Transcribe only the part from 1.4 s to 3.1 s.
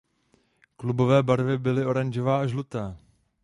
byly oranžová a žlutá.